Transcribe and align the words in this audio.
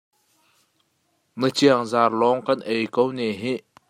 Na 1.39 1.47
ciangzar 1.57 2.11
lawng 2.21 2.41
kan 2.47 2.59
ei 2.73 2.85
ko 2.95 3.03
ne 3.17 3.27
hih! 3.41 3.61